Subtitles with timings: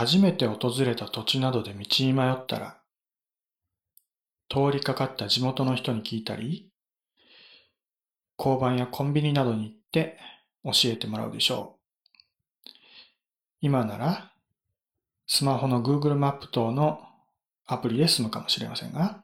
[0.00, 2.78] 初めて訪れた土地などで道に迷ったら、
[4.48, 6.70] 通りかかった地元の人に聞いたり、
[8.38, 10.18] 交番やコンビニなどに行って
[10.64, 11.76] 教えてもらうでしょ
[12.64, 12.70] う。
[13.60, 14.32] 今なら、
[15.26, 17.02] スマホの Google マップ等の
[17.66, 19.22] アプリで済むかもしれませんが、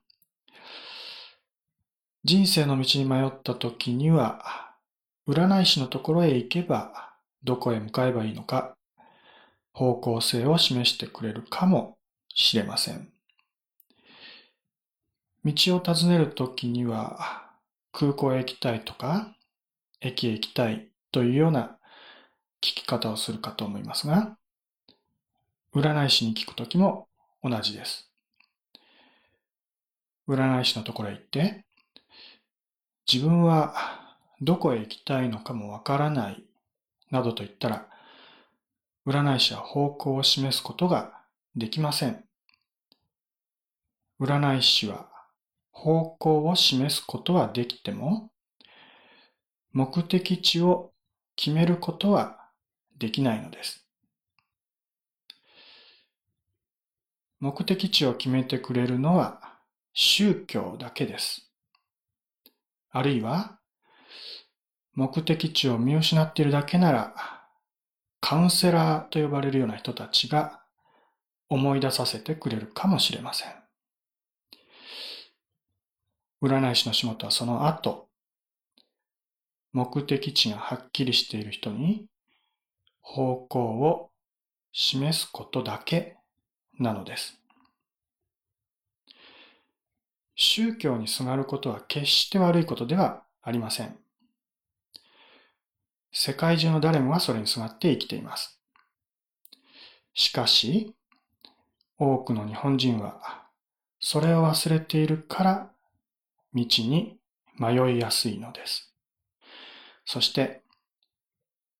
[2.22, 4.74] 人生の道に迷った時には、
[5.27, 7.14] 占い師のところへ行けば
[7.45, 8.75] どこへ向かえばいいのか、
[9.77, 11.98] 方向性を示してくれるかも
[12.34, 13.11] しれません。
[15.44, 17.50] 道を尋ねるときには、
[17.93, 19.36] 空港へ行きたいとか、
[20.00, 21.76] 駅へ行きたいというような
[22.62, 24.39] 聞き方をするかと思いますが、
[25.75, 27.06] 占い師に聞くときも
[27.43, 28.11] 同じです。
[30.26, 31.67] 占い師のところへ行って、
[33.06, 33.75] 自分は
[34.41, 36.42] どこへ行きたいのかもわからない
[37.11, 37.89] などと言ったら、
[39.06, 41.12] 占い師は方向を示すことが
[41.55, 42.25] できません。
[44.21, 45.09] 占い師は
[45.71, 48.31] 方向を示すことはできても、
[49.73, 50.93] 目的地を
[51.37, 52.48] 決めることは
[52.98, 53.87] できないのです。
[57.39, 59.41] 目的地を決めてくれるのは
[59.93, 61.53] 宗教だけです。
[62.91, 63.59] あるいは、
[64.95, 67.36] 目的地を見失っているだけなら、
[68.20, 70.61] カウンセラーと呼ばれるような人たちが
[71.48, 73.53] 思い出させてくれるかもしれません。
[76.42, 78.08] 占い師の仕事はその後、
[79.73, 82.06] 目的地がはっきりしている人に
[83.00, 84.11] 方向を
[84.73, 86.17] 示すことだけ
[86.78, 87.41] なのです。
[90.34, 94.06] 宗教にすがることは決して悪いことではありません。
[96.12, 98.59] 世界中の誰もがそれにすがって生きています。
[100.15, 100.95] しかし、
[101.98, 103.47] 多くの日本人は
[104.01, 105.71] それを忘れているから
[106.55, 107.19] 道に
[107.58, 108.92] 迷いやすいのです。
[110.05, 110.63] そして、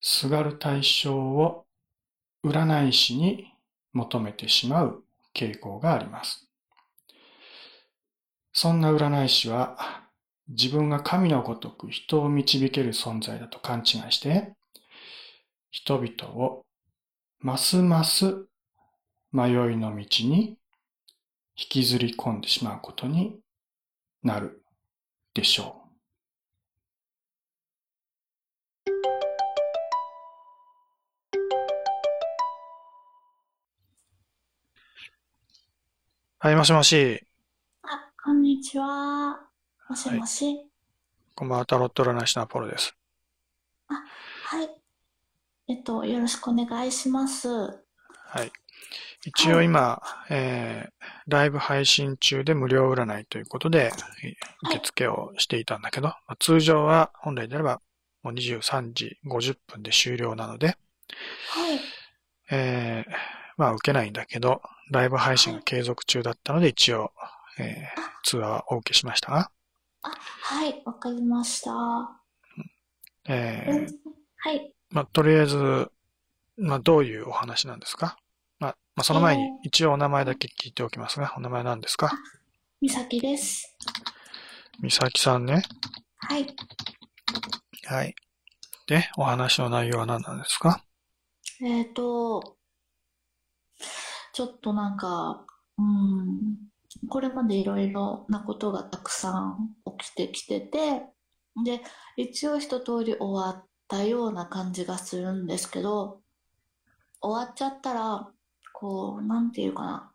[0.01, 1.65] すがる対象を
[2.43, 3.53] 占い師に
[3.93, 5.03] 求めてしまう
[5.33, 6.47] 傾向があります。
[8.53, 10.06] そんな占い師は
[10.49, 14.53] 自分が神のごとく人を導ける存在だと勘違いして、
[15.71, 16.65] 人々を
[17.39, 18.47] ますます
[19.31, 20.57] 迷いの道に
[21.55, 23.39] 引きずり込んでしまうことに
[24.23, 24.63] なる
[25.33, 25.87] でしょう。
[36.39, 37.21] はい、もしもし。
[37.81, 39.46] あ、こんにちは。
[39.89, 40.45] もしもし。
[40.45, 40.65] はい、
[41.33, 42.93] こんばんは、タロット占い師のアポロです。
[43.87, 44.69] あ、はい。
[45.69, 47.47] えっと、よろしくお願いします。
[47.47, 48.51] はい。
[49.25, 53.91] 一応今、はい、えー、ライブ配信中で無料占いということで、
[54.69, 57.79] 受付をしていたんだけど、はい、通常は本来であれば
[58.23, 60.77] もう23時50分で終了なので、はい。
[62.51, 63.11] えー、
[63.55, 64.61] まあ受けないんだけど、
[64.91, 67.13] ライブ配信が継続中だったので一応、
[67.57, 69.49] えー、通話はお受けしましたが、
[70.03, 71.71] あ、はい、わかりました。
[73.27, 73.87] えー、
[74.37, 74.73] はい。
[74.89, 75.91] まあ、とりあえず、
[76.57, 78.17] まあ、どういうお話なんですか？
[78.59, 82.11] まあ、まあ、その前に、一応お名前だけ聞いておきますが、お名前何ですか？
[82.81, 83.75] みさきです。
[84.81, 85.63] みさきさんね。
[86.17, 86.55] はい。
[87.85, 88.15] はい。
[88.87, 90.83] で、お話の内容は何なんですか？
[91.61, 92.57] えっ、ー、と、
[94.33, 95.45] ちょっとなんか、
[95.77, 96.57] うん、
[97.09, 101.03] これまでいろいろなことがたくさん起きてきてて、
[101.63, 101.81] で、
[102.15, 106.21] 一応一通り終わったような感じがするんですけど、
[107.21, 108.29] 終わっちゃったら、
[108.73, 110.11] こう、なんていうかな。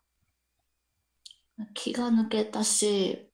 [1.73, 3.29] 気が抜けたし、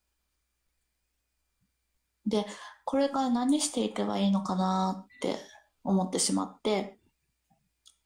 [2.26, 2.46] で、
[2.84, 5.36] これから何していけばいいのかなって
[5.84, 6.98] 思ってしまって、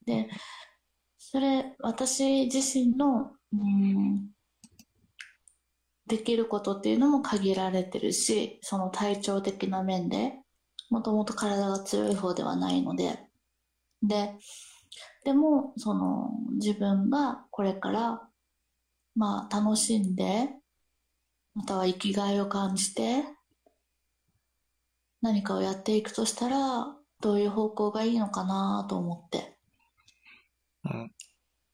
[0.05, 0.29] で、
[1.17, 4.29] それ、私自身の、うん、
[6.07, 10.33] できることっていうのも限られてるし、その体調的な面で、
[10.89, 13.19] もともと体が強い方ではないので、
[14.03, 14.35] で、
[15.23, 18.29] でも、その自分がこれから、
[19.15, 20.49] まあ楽しんで、
[21.55, 23.23] または生きがいを感じて、
[25.21, 29.57] 何かをやっていくとしたら、どういう方向がいいのかなと思って、
[30.83, 31.11] うん、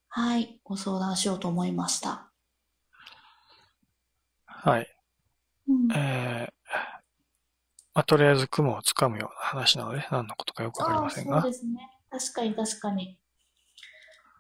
[0.07, 2.31] はい、ご相談しようと思いました。
[4.63, 4.88] はい。
[5.68, 6.52] うん、えー、
[7.94, 11.42] まあ、とりあえず雲をつかむような話なので、何のことかよくわかりませんが。
[11.42, 11.90] そうですね。
[12.10, 13.18] 確かに確かに。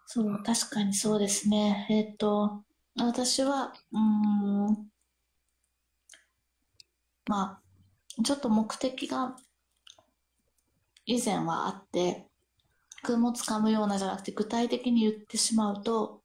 [0.05, 1.87] そう、確かにそうですね。
[1.89, 2.63] えっと、
[2.97, 3.99] 私は、うー
[4.71, 4.91] ん、
[7.27, 9.35] まあ、ちょっと目的が
[11.05, 12.27] 以前はあって、
[13.03, 16.20] 雲をつかむようなじゃなくて具体的に言ってしまうと、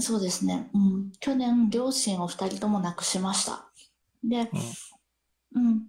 [0.00, 3.68] そうですね、うん、去年両親を二人とも亡くしました。
[4.22, 4.50] で、
[5.54, 5.86] うん、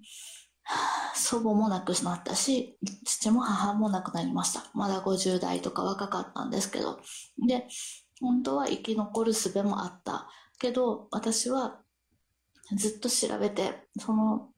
[1.16, 4.64] 祖母も亡くなったし、父も母も亡くなりました。
[4.74, 7.00] まだ50代とか若かったんですけど。
[7.46, 7.68] で、
[8.20, 10.28] 本当は生き残る術もあった。
[10.60, 11.80] けど、私は
[12.76, 14.50] ずっと調べて、その、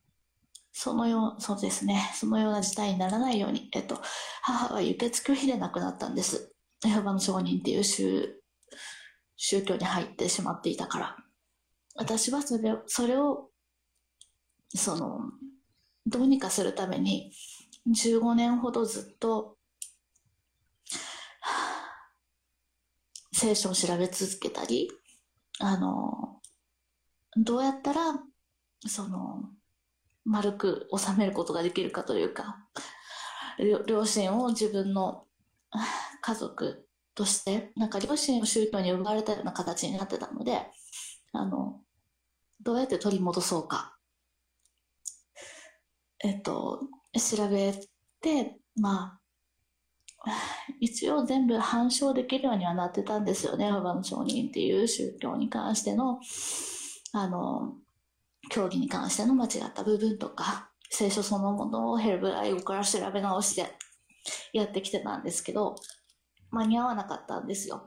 [0.74, 4.02] そのよう、そうですね、そのような事態にならないように、えっと、
[4.42, 6.54] 母は輸血拒否で亡くなったんです。
[6.86, 8.41] エホバの証人っていう宗
[9.44, 11.18] 宗教に入ってしまっていたから。
[11.96, 13.50] 私はそれを、それを、
[14.76, 15.32] その、
[16.06, 17.34] どうにかするために、
[17.88, 19.58] 15年ほどずっと、
[23.34, 24.92] 聖書を調べ続けたり、
[25.60, 26.40] あの、
[27.36, 28.20] どうやったら、
[28.86, 29.50] その、
[30.24, 32.68] 丸く収めることができるかというか、
[33.88, 35.26] 両親を自分の
[36.22, 36.88] 家族
[37.22, 40.66] として、なんか両親を宗教に奪われたような形になってたので、
[41.34, 41.80] あの、
[42.62, 43.96] どうやって取り戻そうか。
[46.24, 46.80] えっと、
[47.14, 47.76] 調べ
[48.22, 49.20] て、ま
[50.26, 50.32] あ、
[50.82, 53.70] 一応全部反証できるようにはなってたんですよね。
[53.70, 56.20] ハバの証人っていう宗教に関しての、
[57.14, 57.76] あの、
[58.50, 63.72] 教義に関しての間違った部分とか、聖書そのものをヘルブライ語から調べ直して
[64.54, 65.76] やってきてたんですけど、
[66.52, 67.86] 間に合わなかったんですよ。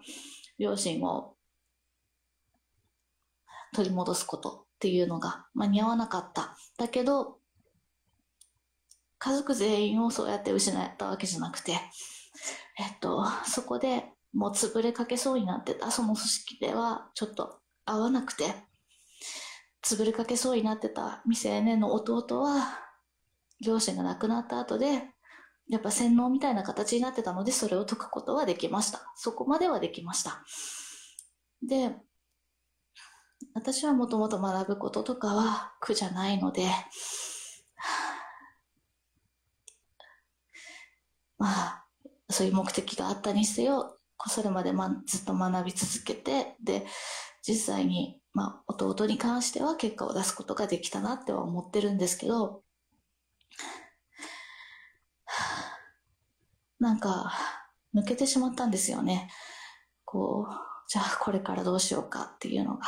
[0.58, 1.36] 両親を
[3.74, 6.56] 取り戻すことっていうのが間に合わなかった。
[6.78, 7.38] だけど、
[9.18, 18.54] 家族全員をそうやって失ったわけじゃなくて、えっと、そこでもう潰れかけそうになってたその組織ではちょっと合わなくて、
[19.82, 22.80] 潰れかけそうになってた未成年の弟は、
[23.64, 25.13] 両親が亡くなった後で、
[25.68, 29.12] やっぱ洗脳みたいな形になってたので、それを解くことはできました。
[29.16, 30.44] そこまではできました。
[31.62, 31.94] で、
[33.54, 36.68] 私はもともと学ぶこととかは苦じゃないので、
[41.38, 41.84] まあ、
[42.30, 46.86] そういう目的があったにせよ、それまで、ま、ずっと学び続けて、で、
[47.46, 52.62] 実際に、まあ、弟に関しては結果を出すことができたなっては思ってるんですけど、
[56.84, 57.32] なんか、
[57.94, 59.30] 抜けてしまったんですよね。
[60.04, 60.52] こう、
[60.86, 62.82] じゃあこれからどうしようかっていうのが。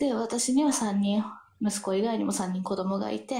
[0.00, 1.22] で、私には3人、
[1.60, 3.36] 息子以外にも3人子供がいて、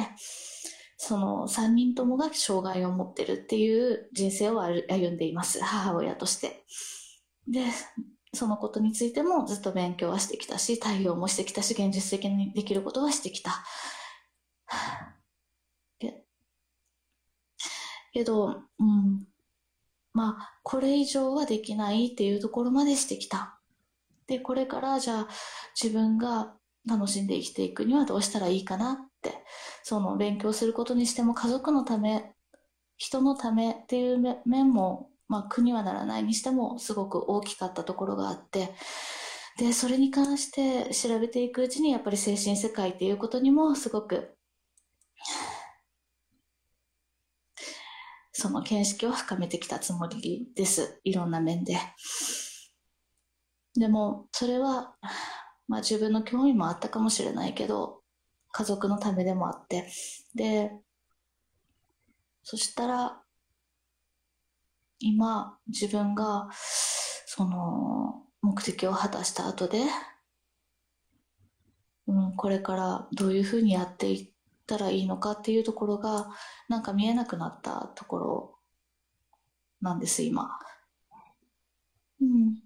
[0.98, 5.64] その3人ともが障害を持ってるっていう人生を歩んでいます。
[5.64, 6.66] 母親として。
[7.46, 7.64] で、
[8.34, 13.64] そのことについてもずっと勉強はしてきたし、対応もしてきたし、現実的にできることはしてきた。
[15.98, 16.26] け
[18.12, 19.26] けど、うん。
[20.18, 23.60] まあ、これ以上はできないっていうところまでしてきた。
[24.26, 25.28] で、これからじゃあ
[25.80, 26.54] 自分が
[26.88, 29.44] 楽しんで生きていくにはどうしたらいいかなって、
[29.84, 32.32] その勉強することにしても家族のため、
[32.96, 38.74] 人のためっていう面も、まあ苦にはならないにしてもすごく大きかったところがあって、
[39.56, 44.34] で、それに関して調べていくうちにやっぱり精神世界っていうことにもすごく、
[48.40, 51.00] その見識を深めてきたつもりです。
[51.02, 51.76] いろんな面で。
[53.74, 54.94] でも、それは、
[55.66, 58.00] まあ自分の興味もあったかもしれないけど、
[58.52, 59.90] 家族のためでもあって。
[60.36, 60.70] で、
[62.44, 63.20] そしたら、
[65.00, 66.48] 今、自分が、
[67.26, 69.82] その、目的を果たした後で、
[72.06, 74.37] うん、これからどういうふうにやっていっ
[74.68, 76.28] たらいいのかっていうところが、
[76.68, 78.58] なんか見えなくなったところ
[79.80, 80.50] なんです、今。
[82.20, 82.56] うん。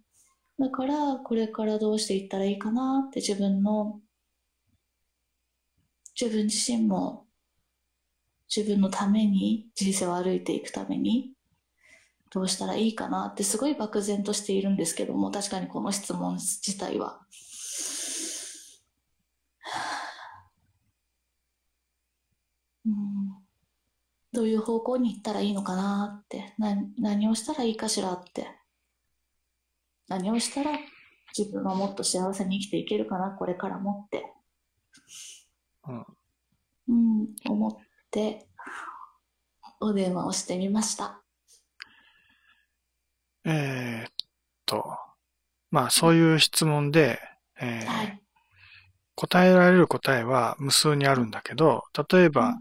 [0.59, 4.01] だから、これからどうしていったらいいかなって自分の、
[6.21, 7.27] 自分自身も
[8.55, 11.33] 自分のために、人生を歩いていくために、
[12.31, 17.21] どうしたらいいかなってすごい漠然としているんですけども、確かにこの質問自体は。
[24.33, 28.49] どういう方向に行ったらいいのかなって、何何をしたらいいかしらって。
[30.09, 30.73] 何をしたら
[31.37, 34.33] 自分はもっと幸せに生きていけるかな、これからもって。
[35.89, 36.07] うん。
[36.89, 37.77] うん、思っ
[38.11, 38.49] て
[39.81, 41.23] お電話をしてみました。
[43.45, 44.13] えーっ
[44.67, 44.97] と、
[45.71, 47.19] まあそういう質問で、
[47.61, 48.19] えーはい。
[49.15, 52.57] 答えられる答えは無数にあるんだけど、例えば、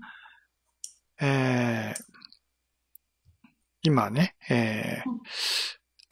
[1.22, 2.04] えー
[3.84, 5.22] 今ね、えーうん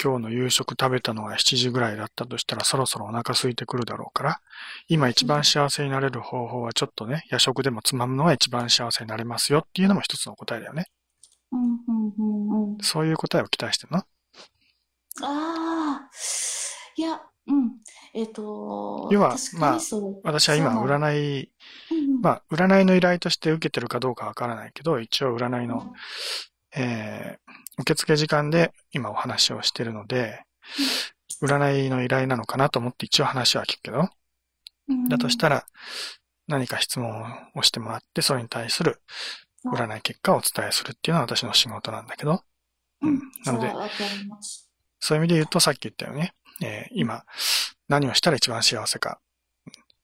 [0.02, 4.40] 今日の夕食食べたのが7時ぐらいだったとしたらそろそろお腹空いてくるだろうから、
[4.88, 10.86] 今一番幸せになれる方法はちょっとね、夜食でもつまむのが一番幸せになれますよっていうのも一つの答えだよね。
[11.52, 12.78] うん、うん、うん、うん。
[12.80, 14.00] そういう答えを期待してるの？
[15.22, 16.10] ああ、
[16.96, 17.72] いや、うん。
[18.14, 19.80] えっ、と、要はまあ。
[20.24, 21.52] 私は今占い、
[21.92, 22.22] うんうん。
[22.22, 25.94] まあ占いの依頼として受けてるかどうかわからないけど、一応占いの、
[26.76, 30.44] えー受付時間で今お話をしてるので、
[31.42, 34.10] 占いの依頼なのかなと思って一応話は聞くけど、
[34.90, 35.66] うんだとしたら
[36.48, 37.24] 何か質問
[37.56, 39.02] をしてもらって、それに対する
[39.66, 42.44] 占い結果をお伝えするっていうのは私の仕事なんだけど、
[43.02, 43.22] うん。
[43.46, 43.72] なので。
[45.00, 47.24] そういう意味で言うとさっき言ったよね、えー今
[47.88, 49.20] 何をしたら一番幸せか、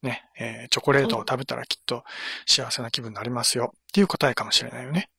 [0.01, 2.03] ね、えーチョコレートを食べたらきっと
[2.45, 3.74] 幸せな気分になりますよ。
[3.75, 5.09] っていう答えかもしれないよね。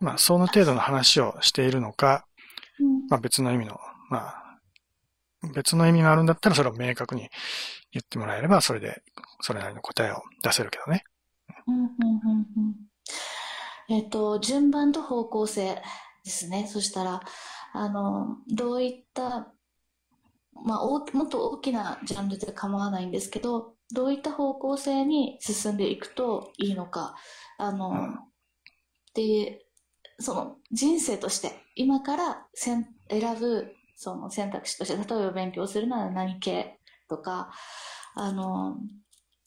[0.00, 2.26] まあ、その程度の話をしているのか、
[3.08, 3.78] まあ別の意味の、
[4.10, 4.58] まあ、
[5.54, 7.28] 別の意味があるんだったらそれを明確に
[7.92, 9.02] 言ってもらえれば、それで、
[9.40, 11.04] それなりの答えを出せるけどね。
[13.88, 15.82] えっと、順番と方向性
[16.24, 16.68] ですね。
[16.68, 17.20] そしたら、
[17.72, 19.52] あの、どういった、
[20.52, 27.16] まあ、大もっと大きなジャンルで構わないんですけど、どういった方向性に進んでいくといいのか、
[27.58, 28.18] あの、うん
[29.14, 29.66] で、
[30.20, 32.84] その人生として、今から選
[33.38, 37.52] ぶその選択肢として、例えば勉強するなら何系とか、
[38.14, 38.76] あの、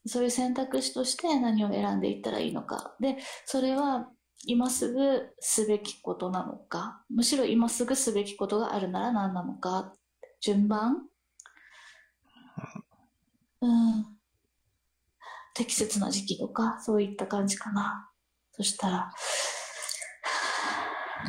[0.06, 2.96] そういう選択肢として何を選んでいったらいいのか。
[3.00, 4.10] で、それは
[4.46, 9.94] 今すぐすべきことなのか、むしろ今すぐすべきことがあるなら何なのか、
[10.42, 11.08] 順番？
[13.62, 14.18] うん。
[15.56, 18.10] 適切な時期とか、そういった感じかな。
[18.52, 19.12] そしたら、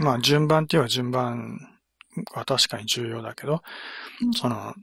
[0.01, 1.59] まあ順番っていうのは順番
[2.33, 3.63] は確かに重要だけど、
[4.21, 4.75] うんその、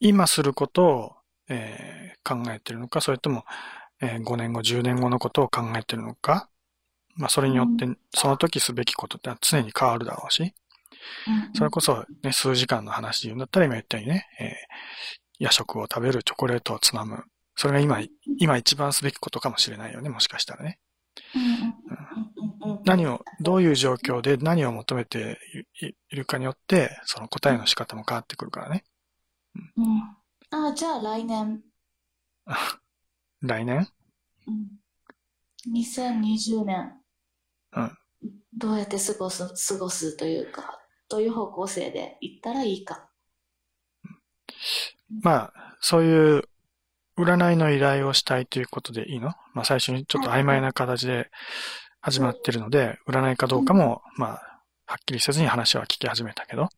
[0.00, 1.12] 今することを、
[1.48, 3.44] えー考えてるのか、それとも、
[4.02, 6.50] えー5年後、10年後のことを考えてるのか、
[7.16, 14.48] まあそれによって、その時すべきことって常に変わるだろうし、うんそれこそね、数時間の話で言うんだったら今言ったようにね、えー
[15.38, 17.24] 夜食を食べる、チョコレートをつまむ。
[17.56, 18.00] それが今、
[18.38, 20.78] 今一番すべきことかもしれないよね、もしかしたらね。
[21.34, 21.74] うん
[22.84, 25.38] 何を、どういう状況で何を求めて
[26.10, 28.84] いるかによって、その答えの仕方も変わってくるからね。
[29.76, 30.66] うん。
[30.68, 31.60] あ、じゃあ来年、
[33.42, 33.88] 来年？
[34.46, 37.01] うん、2020年、うん
[38.54, 43.08] どうやって過ごす、過ごすというか、どういう方向性で行ったらいいか。
[45.22, 46.44] まあ、そういう
[47.18, 49.34] 占いの依頼をしたいということでいいの？
[49.54, 51.30] まあ最初にちょっと曖昧な形で
[52.00, 56.68] 始まってるので、占いかどうかも、まあ、はっきりせずに話は聞き始めたけど、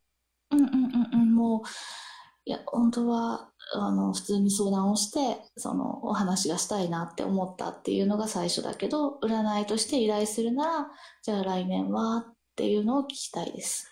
[0.51, 0.75] うんうんうん
[1.13, 1.61] うん、もう、
[2.45, 10.87] いや、本当は、あの、普通に相談をして、その、お話がしたいなって思ったっていうのが最初だけど、占いとして依頼するなら、
[11.23, 13.91] じゃあ来年はっていうのを聞きたいです。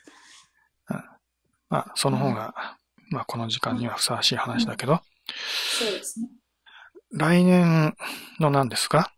[1.68, 2.54] まあ、その方が、
[3.10, 5.00] まあ、この時間にはふさわしい話だけど、
[5.78, 6.28] そうですね。
[7.12, 7.94] 来年
[8.40, 9.12] の何ですか？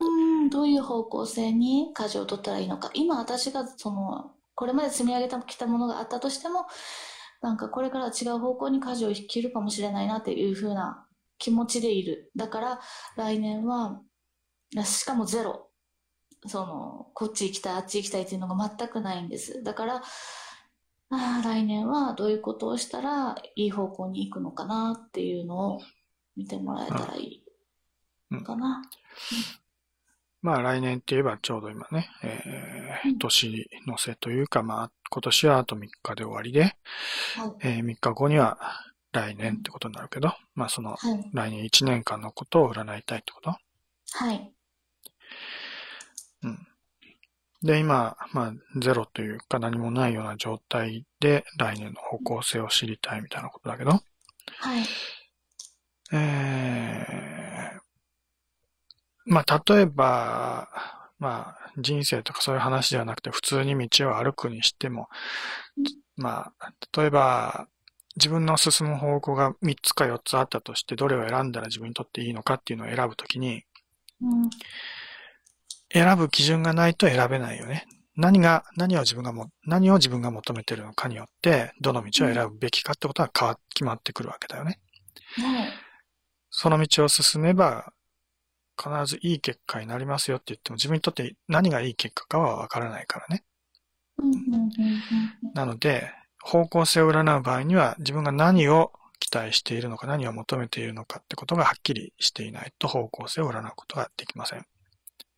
[0.00, 2.90] うん、どういう方向性に舵を取ったらいいのか。
[2.94, 6.66] 今私がその、これまで積み上げてきたものがあったとしても、
[7.40, 11.06] なんかこれから違う方向に舵を切るかもしれないなっていう風な
[11.38, 12.30] 気持ちでいる。
[12.36, 12.80] だから
[13.16, 14.00] 来年は、
[14.84, 15.70] しかもゼロ。
[16.46, 19.62] その、こっち行きたい、あっち行きたいっていうのが全くないんです。
[19.62, 20.02] だから、
[21.10, 25.80] ああ、来年はどういうことをしたらいい方向に行くのかなっていうのを
[26.36, 27.42] 見てもらえたらい
[28.30, 28.82] いかな。
[30.40, 36.72] まあ来年って言えばちょうど今ね、えーうん年の瀬というか、まあ今年はあと3日で終わりで、はい。
[37.62, 38.58] えー3日後には
[39.12, 41.30] 来年ってことになるけど、まあそのはい。
[41.32, 43.50] 来年1年間のことを占いたいってこと？
[43.50, 44.52] はい。
[47.60, 54.02] で、今、まあゼロというか何もないような状態で来年の方向性を知りたいみたいなことだけど、はい。
[56.12, 57.37] えー
[59.28, 60.68] まあ、例えば、
[61.18, 65.08] まあ、人生とかそういう話ではなくて、普通に道を歩くにしても、
[66.16, 67.68] まあ、例えば、
[68.16, 73.64] 自分の進む方向が3つか4つあったとして、どれを選んだら自分にとっていいのかっていうのを選ぶときに、
[74.20, 74.50] うん。
[75.92, 77.86] 選ぶ基準がないと選べないよね。
[78.16, 84.80] 何が、何を自分がも、何を自分が求めているのかによって、どの道を選ぶべきかってことは変わ、決まってくるわけだよね。
[85.36, 85.68] はい。
[86.50, 87.92] その道を進めば、
[88.80, 93.44] 必ずいい結果になりますよって言っても、自分にとって何がいい結果かはわからないからね。
[95.54, 104.64] なので、方向性を占う場合には、自分が何を期待しているのか、何を求めているのかってことがはっきりしていないと方向性を占うことができません。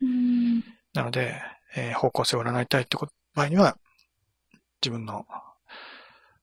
[0.02, 0.64] うん。
[0.94, 1.40] なので、
[1.76, 3.76] えー方向性を占いたいってこと場合には、
[4.82, 5.26] 自分の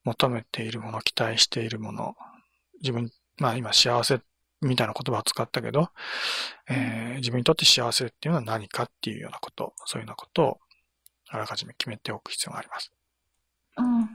[0.04, 2.16] 求めているもの、期待しているもの、
[2.82, 4.20] 自分、まあ今幸せ
[4.62, 5.90] みたいな言葉を使ったけど、
[6.70, 10.60] えー自分にとって幸せっていうのは何かっていうようなこと、そういうようなことを
[11.30, 12.92] あらかじめ決めておく必要があります。
[13.78, 14.10] うん。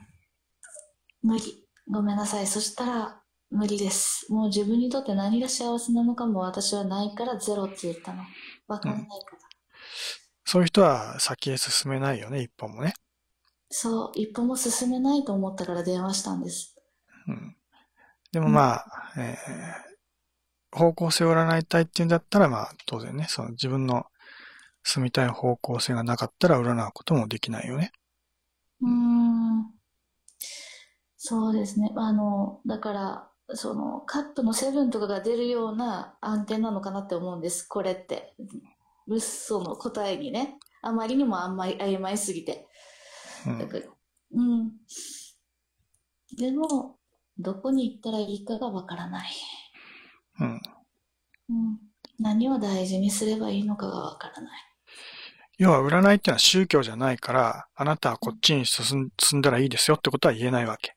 [1.22, 1.66] 無理。
[1.90, 2.46] ごめんなさい。
[2.46, 4.32] そしたら、無理です。
[4.32, 8.22] もう自分にとって何が幸せなのかも私はないからゼロって言ったの。
[8.66, 9.38] わからないから。
[10.44, 12.94] そういう人は先へ進めないよね、一歩もね。
[13.68, 16.74] そう、一歩も進めないと思ったから電話したんです。
[17.28, 17.56] うん、
[18.32, 18.84] でもまあ、
[19.16, 19.91] えー
[20.72, 24.06] 方向性を占いたいっていうんだったら、まあ当然ね、その自分の
[24.82, 27.92] 住みたい方向性がなかったら占うこともできないよね。
[28.80, 29.82] うーん。
[31.16, 31.92] そうですね。
[31.96, 37.62] あの、だから、その、カップのセブンとかが出るような案件なのかなって思うんです。
[37.68, 38.34] これって。
[39.06, 40.58] 嘘の答えにね。
[40.80, 42.66] あまりにもあんまり曖昧すぎて。
[43.46, 43.68] うん
[44.34, 44.72] うん。
[46.36, 46.96] でも、
[47.38, 49.30] どこに行ったらいいかがわからない。
[50.40, 50.48] うん。
[50.48, 51.78] うん。
[52.18, 54.62] 何を大事にすればいいのかがわからない。
[55.58, 60.94] 要は占いってのは宗教じゃないから、あなたはこっちに進ん進んだらいいですよってことは言えないわけ。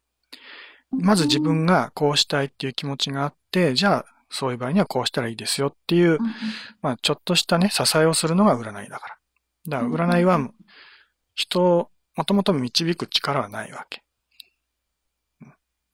[0.92, 6.20] まず自分がこうしたいっていう気持ちがあって、じゃあそういう場合にはこうしたらいいですよっていう、
[6.82, 9.18] まあちょっとしたね、支えをするのが占いだから。
[9.68, 10.50] だから占いは
[11.34, 14.02] 人をもともと導く力はないわけ。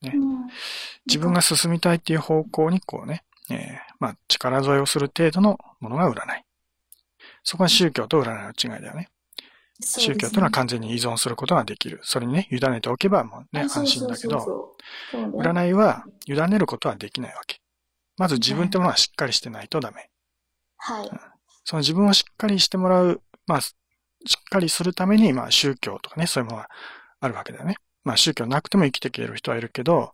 [0.01, 0.31] ねうん
[1.07, 3.23] 自分が進みたいっていう方向にこうね、
[3.55, 6.43] えーまあ力添えをする程度のものが占い。
[7.43, 9.01] そこは宗教と占いの違いだよね。
[9.01, 9.09] ね
[9.79, 11.99] 宗教というのは完全に依存することができる。
[12.01, 14.75] それにね、委ねておけばもうね、安心だけど、
[15.13, 17.61] 占いは委ねることはできないわけ。
[18.17, 20.09] まず自分ってものはしっかりしてないとダメ。
[20.77, 21.09] はい。
[21.63, 26.69] その自分をしっかりしてもらう、まあ、しっかりするために、まあ宗教とかね、そういうものが
[27.19, 27.75] あるわけだよね。
[28.03, 30.13] まあ宗教なくても生きていける人はいるけど、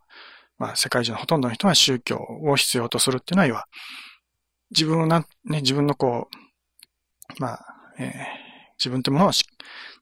[0.58, 3.68] まあ世界中のほとんどの人は宗教を必要とするっていうのは、要は、
[4.72, 6.28] 自分をなん、ね、自分のこ
[7.40, 7.66] う、まあ、
[8.00, 8.48] えー
[8.80, 9.44] 自分ってものをし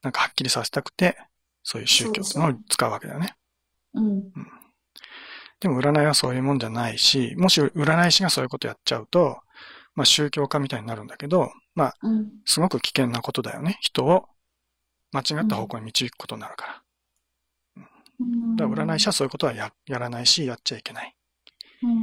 [0.02, 1.18] なんかはっきりさせたくて、
[1.64, 3.34] そういう宗教っていうのを使うわけだよね。
[3.94, 4.24] うん。
[5.60, 9.40] でも占いはそういうもんじゃないし、もし占い師がそういうことやっちゃうと、
[9.96, 12.30] まあ宗教家みたいになるんだけど、まあうん。
[12.46, 13.78] すごく危険なことだよね。
[13.80, 14.26] 人を
[15.12, 16.85] 間違った方向に導くことになるから。
[18.20, 21.16] うんだから占い師はそういうことはややらないし、やっちゃいけない。
[21.84, 21.98] うんうん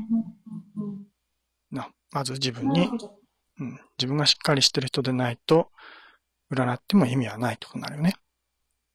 [0.76, 1.06] うんうん
[1.70, 2.88] なまず自分に。
[3.60, 5.70] うん、自分がしっかりしてる人でないと、
[6.50, 8.14] 占っても意味はないってことになるよね。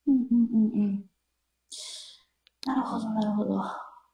[0.08, 1.06] うんうんうんうん。
[2.66, 3.62] なるほど、なるほど。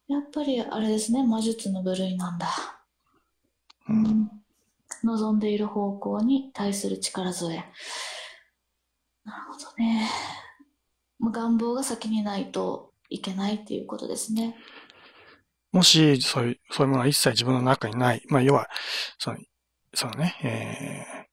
[0.08, 2.48] やっぱりあれですね、魔術の部類なんだ。
[3.89, 4.30] ううんん。
[5.04, 7.63] 望んでいる方向に対する力添え。
[9.26, 10.10] なるほどね。
[11.32, 14.56] 願望が先にないといけないっていうことですね。
[15.71, 18.23] もし、そういう、そういうものが一切自分の中にない。
[18.30, 18.69] まあ、要は、
[19.17, 19.38] その、
[19.93, 21.23] そのね、えー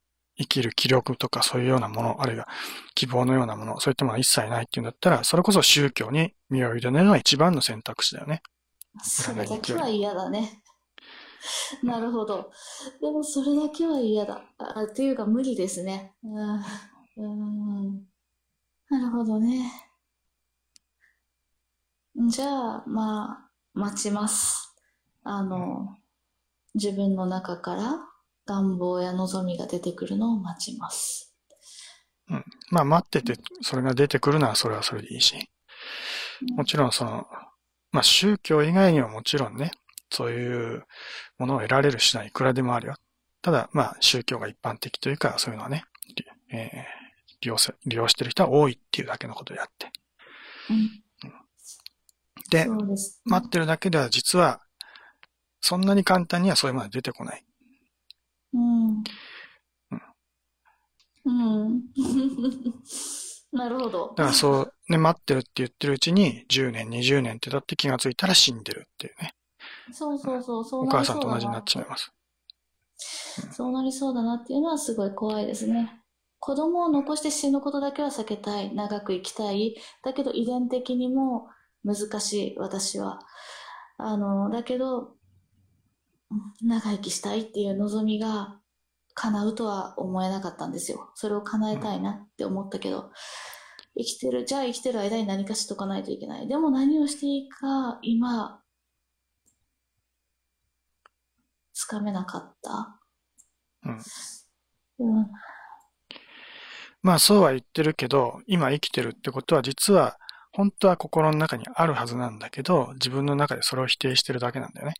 [0.40, 2.48] 生きる気力とかそういうようなもの、あるいは
[2.94, 8.40] 希望のようなもの、そういったものが一切ないっていうんだったら、それこそ宗教に身を委ねるのが一番の選択肢だよね。
[9.04, 10.62] それだけは嫌だね。
[11.82, 12.50] なるほど。
[13.00, 14.42] でもそれだけは嫌だ。
[14.58, 16.14] あ、っていうか無理ですね。
[16.22, 16.62] うん。
[17.16, 18.04] うん。
[18.90, 19.89] なるほどね。
[22.28, 24.74] じゃあ、まあ、待ちます。
[25.22, 25.96] あの、
[26.74, 27.98] 自分の中から
[28.46, 31.34] 願望や望みが出てくるのを待ちます。
[32.70, 35.50] まあ、待ってて、それが出てくるのはそれはそれでいいし。
[36.56, 37.26] もちろんその、
[37.92, 39.72] まあ宗教以外にはもちろんね、
[40.10, 40.86] そういう
[41.38, 42.94] ものを得られる手段いくらでもあるよ。
[43.42, 47.00] ただ、まあ宗教が一般的というか、そういうのはね、りえー
[47.42, 49.90] 利用せ、利用してる人は多いっていうだけのことであって。
[50.68, 51.02] うん。
[52.50, 52.66] で。
[53.24, 54.60] 待ってるだけでは実は、
[55.60, 57.44] そんなに簡単にはそういうものは出てこない。
[58.52, 59.04] うん。
[61.24, 61.82] うん。
[63.52, 64.08] なるほど。
[64.16, 69.34] だからそう、ね、待ってるって言ってるうちに、10年、20年ってだって気がついたら死んでるっていうね。
[69.92, 72.12] そうそうそう、そうお母さんと同じになっちまいます。
[73.52, 76.00] そうなりそうだなっていうのはすごい怖いですね。
[76.38, 78.74] 子供を残して死ぬことだけは避けたい。
[78.74, 79.76] 長く生きたい。
[80.02, 81.48] だけど遺伝的にも
[81.84, 83.20] 難しい、私は。
[83.98, 85.14] あの、だけど、
[86.62, 88.60] 長生きしたいっていう望みが
[89.14, 91.10] 叶うとは思えなかったんですよ。
[91.14, 93.10] それを叶えたいなって思ったけど、
[93.96, 96.48] 生きてる、じゃあ生きてる間に何かしとかないといけない。
[96.48, 98.62] でも何をしていいか、今、
[101.72, 103.00] つかめなかった。
[104.98, 105.16] うん。
[105.18, 105.30] うん。
[107.02, 110.18] まあそうは言ってるけど、今生きてるってことは実は
[110.52, 114.94] 本当は心の中にあるはずなんだけど、自分の中でそれを否定してるだけなんだよね。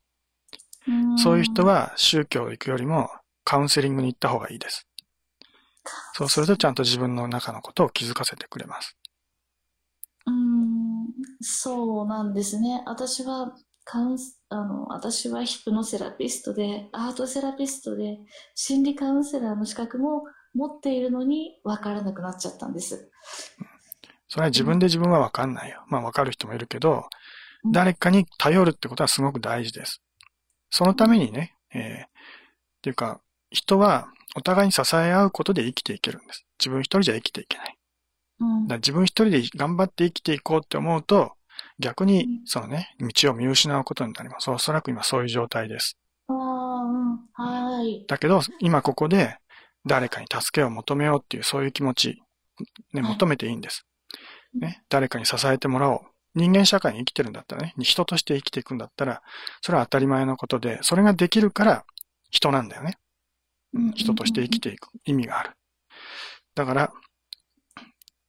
[0.89, 3.11] うんそういう人、は宗教行くよりも
[3.45, 4.87] カウンセリングに行った方がいいです。
[6.15, 8.97] そうするとちゃんと自分の中のことを気づかせてくれます。
[10.27, 11.09] うん、
[11.41, 12.83] そうなんですね。
[12.87, 18.19] 私はカウンス、あの、私はヒプノセラピストで、アートセラピストで、
[18.55, 23.11] 心理カウンセラーの資格も持っているのに分からなくなっちゃったんです。
[24.31, 25.85] それは自分で自分はわかんないよ。
[25.89, 27.03] まあわかる人もいるけど、うん
[27.73, 30.01] 誰かに頼るってことはすごく大事です。
[30.71, 32.09] そのためにね、えー、っ
[32.81, 36.47] ていうか、人はお互いに支え合うことで生きていけるんです。
[36.59, 37.77] 自分一人じゃ生きていけない。
[38.41, 41.33] うんだ自分一人で頑張って生きていこうって思うと、
[41.79, 44.51] 逆にうん、そのね、道を見失うことになります。
[44.51, 45.99] おそらく今そういう状態です。
[46.29, 48.07] ああ、うん、はい。
[48.09, 49.37] だけど、今ここで
[49.85, 52.23] 誰かに助けを求めようっていうそういう気持ち、
[52.95, 53.85] ね、はい求めていいんです。
[54.55, 56.01] ね、誰かに支えてもらおう。
[56.35, 59.23] 人間社会に生きてるんだったらね、人として生きていくんだったら、
[59.63, 61.85] それは当たり前のことで、それができるから
[62.31, 62.99] 人なんだよね。
[63.75, 65.51] うん人として生きていく意味がある。
[66.55, 66.93] だから、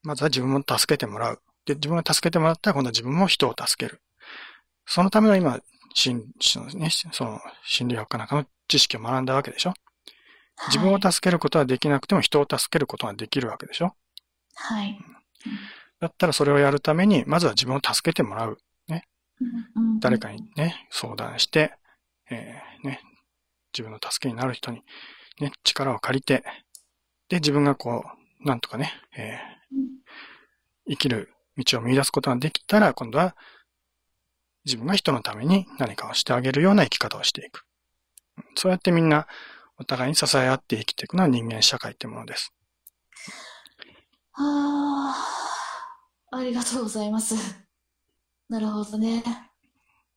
[0.03, 1.41] まずは自分も助けてもらう。
[1.65, 4.01] で、自分が助けてもらったら今度は自分も人を助ける。
[4.86, 5.60] そのための今、
[5.93, 9.73] 心そのね、その心理学かなんかの知識を学んだわけでしょ
[10.67, 11.01] 自分をはい。
[11.01, 13.95] 助けることはできなくても人を助けることができるわけでしょ
[14.55, 14.97] はい。
[16.01, 18.57] だったらそれをやるために、まずは自分を助けてもらう。
[19.41, 21.73] うんうん誰かにね、相談して、
[22.29, 23.01] えーね、
[23.73, 24.81] 自分の助けになる人に、
[25.39, 26.43] ね、力を借りて、
[27.29, 28.03] で、自分がこ
[28.43, 29.91] う、なんとかね、えーうん
[30.89, 33.35] 生きる道を見出すことができたら、今度は
[34.65, 37.63] 自分が人のために何かをしてあげるような生き方をしていく。
[38.55, 39.27] そうやってみんな
[39.77, 42.51] お互いに支え合って生きていくのは人間社会ってものです。
[44.33, 45.50] ああ、
[46.32, 47.36] ありがとうございます。
[48.50, 49.24] なるほどね。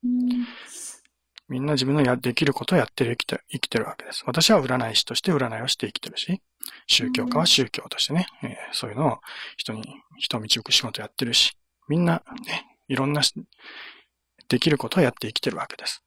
[0.04, 0.46] うん。
[1.48, 4.24] みんな自分のやできることをやってる生きて生きてるわけです。
[4.26, 6.42] 私は占い師として占いをして生きてるし、
[6.86, 9.18] 宗教家は宗教としてね、えーそういうのを
[9.56, 9.82] 人に、
[10.18, 11.56] 人を導く仕事やってるし、
[11.88, 13.34] みんなね、いろんなし
[14.48, 16.02] できることをやって生きてるわけです。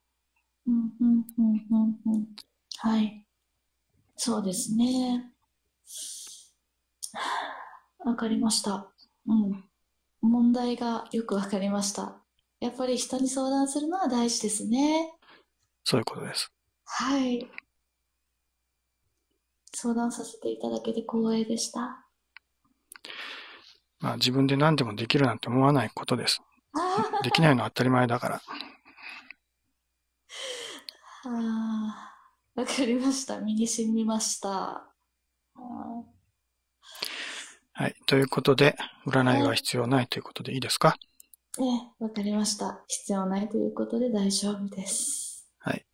[0.67, 2.28] うん、うん、うん、うん、うん。
[2.78, 3.26] はい。
[4.17, 5.32] そうですね。
[8.00, 8.91] わかりました。
[9.28, 9.66] うん。
[10.21, 12.17] 問題がよくわかりました。
[12.60, 15.13] やっぱり人に相談するのは大事ですね。
[15.84, 16.51] そういうことです。
[16.86, 17.47] はい。
[19.73, 22.08] 相談させていただけて光栄でした。
[23.99, 26.41] まあ自分で何でもできるなんて思わないことです。
[26.73, 28.41] あ できないのは当たり前だから。
[31.25, 32.13] あ、
[32.56, 33.39] わかりました。
[33.39, 34.88] 身に染みました。
[37.77, 37.95] あはい。
[38.05, 40.97] ということで、占いは必要ないということでいいですか？
[41.57, 42.83] ーね、わかりました。
[42.87, 45.47] 必要ないということで大丈夫です。
[45.59, 45.85] はい。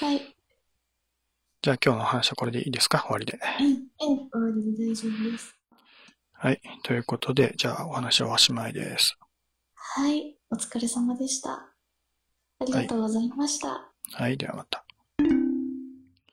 [0.00, 0.36] はい。
[1.62, 2.98] じゃあ今日の話はこれでいいですか？
[3.00, 3.38] 終わりで。
[3.60, 5.56] うん、うん、終わりで大丈夫です。
[6.32, 6.60] はい。
[6.82, 9.16] ということで、じゃあお話はおしまいです。
[9.74, 11.52] はい、お疲れ様でした。
[11.52, 13.92] ありがとうございました。
[14.12, 14.36] はい。
[14.36, 14.83] ではまた。